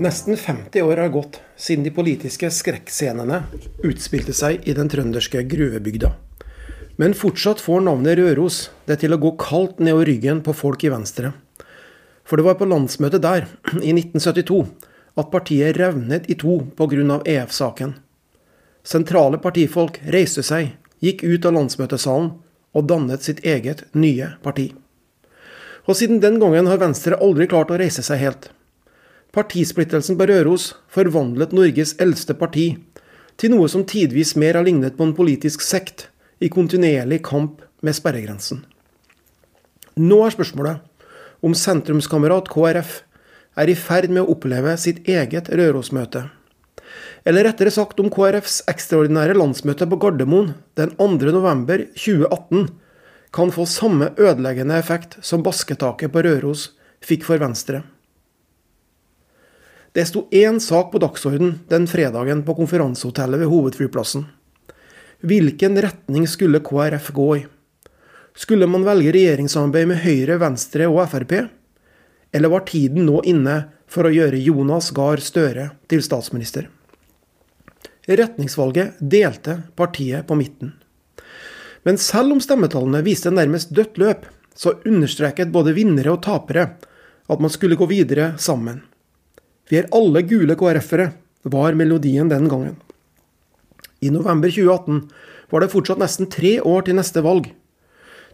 [0.00, 3.42] Nesten 50 år har gått siden de politiske skrekkscenene
[3.84, 6.14] utspilte seg i den trønderske gruvebygda.
[6.96, 10.92] Men fortsatt får navnet Røros det til å gå kaldt nedover ryggen på folk i
[10.94, 11.34] Venstre.
[12.24, 13.44] For det var på landsmøtet der,
[13.76, 14.62] i 1972,
[15.20, 17.18] at partiet revnet i to pga.
[17.20, 17.92] EF-saken.
[18.80, 20.70] Sentrale partifolk reiste seg,
[21.04, 22.30] gikk ut av landsmøtesalen
[22.72, 24.70] og dannet sitt eget nye parti.
[25.84, 28.48] Og siden den gangen har Venstre aldri klart å reise seg helt.
[29.30, 32.72] Partisplittelsen på Røros forvandlet Norges eldste parti
[33.38, 36.08] til noe som tidvis mer har lignet på en politisk sekt
[36.42, 38.64] i kontinuerlig kamp med sperregrensen.
[40.00, 42.98] Nå er spørsmålet om sentrumskamerat KrF
[43.60, 46.26] er i ferd med å oppleve sitt eget Røros-møte.
[47.22, 52.68] Eller rettere sagt om KrFs ekstraordinære landsmøte på Gardermoen den 2.11.2018
[53.36, 56.70] kan få samme ødeleggende effekt som basketaket på Røros
[57.04, 57.84] fikk for Venstre.
[59.92, 64.26] Det sto én sak på dagsorden den fredagen på konferansehotellet ved hovedflyplassen.
[65.20, 67.46] Hvilken retning skulle KrF gå i?
[68.38, 71.34] Skulle man velge regjeringssamarbeid med Høyre, Venstre og Frp?
[72.32, 73.56] Eller var tiden nå inne
[73.90, 76.68] for å gjøre Jonas Gahr Støre til statsminister?
[78.06, 80.76] Retningsvalget delte partiet på midten.
[81.82, 84.22] Men selv om stemmetallene viste nærmest dødt løp,
[84.54, 86.68] så understreket både vinnere og tapere
[87.30, 88.84] at man skulle gå videre sammen.
[89.70, 91.12] Vi er alle gule KrF-ere,
[91.46, 92.74] var melodien den gangen.
[94.00, 95.04] I november 2018
[95.50, 97.46] var det fortsatt nesten tre år til neste valg.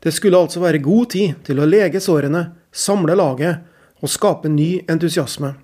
[0.00, 3.66] Det skulle altså være god tid til å lege sårene, samle laget
[4.00, 5.54] og skape ny entusiasme.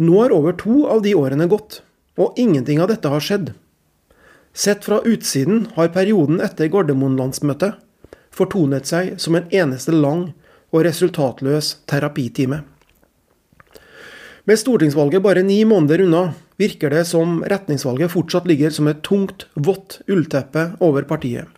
[0.00, 1.82] Nå har over to av de årene gått,
[2.16, 3.52] og ingenting av dette har skjedd.
[4.56, 7.76] Sett fra utsiden har perioden etter Gardermoen-landsmøtet
[8.36, 10.30] fortonet seg som en eneste lang
[10.72, 12.62] og resultatløs terapitime.
[14.46, 19.48] Med stortingsvalget bare ni måneder unna, virker det som retningsvalget fortsatt ligger som et tungt,
[19.54, 21.48] vått ullteppe over partiet.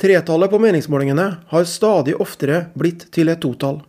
[0.00, 3.82] Tretallet på meningsmålingene har stadig oftere blitt til et totall.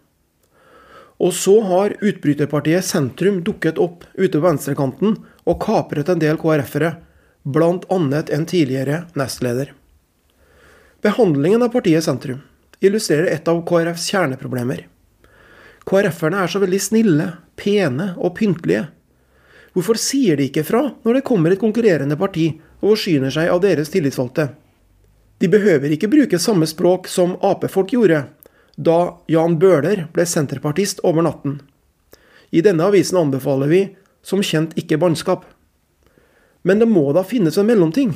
[1.19, 5.15] Og så har utbryterpartiet Sentrum dukket opp ute på venstrekanten
[5.47, 6.97] og kapret en del KrF-ere,
[7.47, 7.79] bl.a.
[7.95, 9.71] en tidligere nestleder.
[10.99, 12.43] Behandlingen av partiet Sentrum
[12.83, 14.89] illustrerer et av KrFs kjerneproblemer.
[15.89, 17.27] KrF-erne er så veldig snille,
[17.57, 18.85] pene og pyntelige.
[19.73, 23.61] Hvorfor sier de ikke fra når det kommer et konkurrerende parti og forsyner seg av
[23.63, 24.51] deres tillitsvalgte?
[25.39, 28.25] De behøver ikke bruke samme språk som Ap-folk gjorde
[28.79, 28.97] da
[29.31, 31.57] Jan Bøhler ble senterpartist over natten.
[32.51, 33.81] I denne avisen anbefaler vi
[34.25, 35.45] som kjent ikke bannskap.
[36.63, 38.13] Men det må da finnes en mellomting?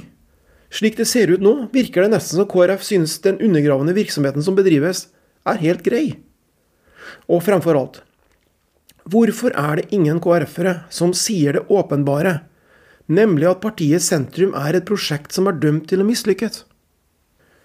[0.74, 4.58] Slik det ser ut nå, virker det nesten som KrF synes den undergravende virksomheten som
[4.58, 5.08] bedrives,
[5.46, 6.06] er helt grei.
[7.28, 8.02] Og fremfor alt,
[9.10, 12.42] hvorfor er det ingen KrF-ere som sier det åpenbare,
[13.08, 16.64] nemlig at partiet Sentrum er et prosjekt som er dømt til å mislykkes?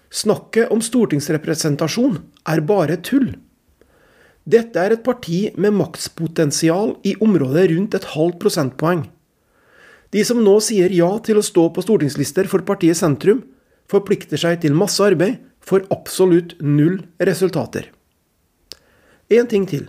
[0.09, 2.17] Snakket om stortingsrepresentasjon
[2.49, 3.35] er bare tull.
[4.49, 9.03] Dette er et parti med maktspotensial i området rundt et halvt prosentpoeng.
[10.09, 13.43] De som nå sier ja til å stå på stortingslister for partiet Sentrum,
[13.89, 17.91] forplikter seg til masse arbeid for absolutt null resultater.
[19.29, 19.85] En ting til.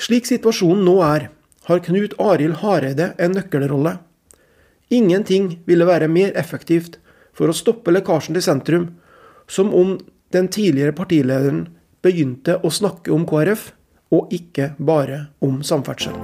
[0.00, 1.26] Slik situasjonen nå er,
[1.68, 3.98] har Knut Arild Hareide en nøkkelrolle.
[4.90, 6.96] Ingenting ville være mer effektivt
[7.36, 8.88] for å stoppe lekkasjen til sentrum,
[9.44, 9.98] som om
[10.32, 11.66] den tidligere partilederen
[12.00, 13.74] begynte å snakke om KrF,
[14.10, 16.16] og ikke bare om samferdsel.